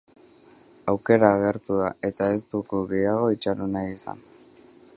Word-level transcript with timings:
Aukera 0.93 1.27
agertu 1.33 1.77
da, 1.81 1.91
eta 2.09 2.29
ez 2.37 2.41
dugu 2.55 2.81
gehiago 2.93 3.31
itxaron 3.37 3.77
nahi 3.79 3.95
izan. 3.99 4.25